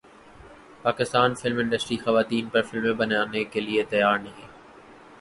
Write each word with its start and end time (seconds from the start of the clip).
Pakistan 0.83 1.35
film 1.35 1.57
industry 1.59 1.97
خواتین 1.97 2.49
پر 2.49 2.61
فلمیں 2.61 2.93
بنانے 2.99 3.43
کیلئے 3.45 3.83
تیار 3.89 4.17
نہیں 4.19 4.47